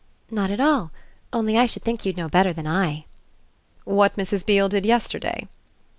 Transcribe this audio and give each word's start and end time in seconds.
"Not 0.31 0.49
at 0.49 0.59
all; 0.59 0.89
only 1.31 1.59
I 1.59 1.67
should 1.67 1.83
think 1.83 2.03
you'd 2.07 2.17
know 2.17 2.27
better 2.27 2.51
than 2.51 2.65
I." 2.65 3.05
"What 3.85 4.15
Mrs. 4.17 4.43
Beale 4.43 4.67
did 4.69 4.83
yesterday?" 4.83 5.47